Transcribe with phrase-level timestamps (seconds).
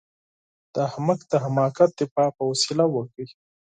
[0.73, 3.27] د احمق د حماقت دفاع په وسيله وکړئ.